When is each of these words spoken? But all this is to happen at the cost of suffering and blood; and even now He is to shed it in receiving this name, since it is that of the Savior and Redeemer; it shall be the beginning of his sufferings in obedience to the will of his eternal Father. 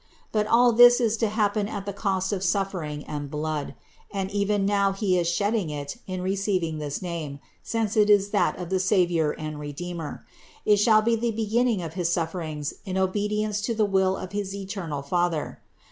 But 0.31 0.47
all 0.47 0.71
this 0.71 0.99
is 0.99 1.15
to 1.17 1.27
happen 1.27 1.67
at 1.67 1.85
the 1.85 1.93
cost 1.93 2.33
of 2.33 2.43
suffering 2.43 3.03
and 3.03 3.29
blood; 3.29 3.75
and 4.11 4.31
even 4.31 4.65
now 4.65 4.93
He 4.93 5.15
is 5.15 5.27
to 5.27 5.33
shed 5.35 5.53
it 5.53 5.97
in 6.07 6.23
receiving 6.23 6.79
this 6.79 7.03
name, 7.03 7.39
since 7.61 7.95
it 7.95 8.09
is 8.09 8.31
that 8.31 8.57
of 8.57 8.71
the 8.71 8.79
Savior 8.79 9.29
and 9.33 9.59
Redeemer; 9.59 10.25
it 10.65 10.77
shall 10.77 11.03
be 11.03 11.15
the 11.15 11.29
beginning 11.29 11.83
of 11.83 11.93
his 11.93 12.09
sufferings 12.09 12.73
in 12.83 12.97
obedience 12.97 13.61
to 13.61 13.75
the 13.75 13.85
will 13.85 14.17
of 14.17 14.31
his 14.31 14.55
eternal 14.55 15.03
Father. 15.03 15.59